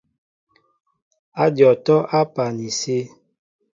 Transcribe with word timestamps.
Ádyɔŋ 1.43 1.71
atɔ́' 1.75 2.07
á 2.17 2.19
pɛ 2.33 2.43
ni 2.57 2.67
sí. 2.79 2.97